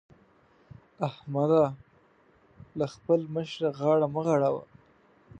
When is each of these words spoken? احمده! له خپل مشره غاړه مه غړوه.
احمده! 1.07 1.65
له 2.79 2.85
خپل 2.93 3.19
مشره 3.35 3.69
غاړه 3.79 4.07
مه 4.13 4.21
غړوه. 4.25 4.63